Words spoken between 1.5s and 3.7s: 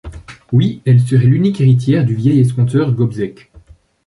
héritière du vieil escompteur Gobseck...